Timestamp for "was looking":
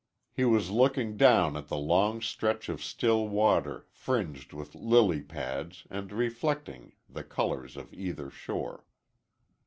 0.45-1.15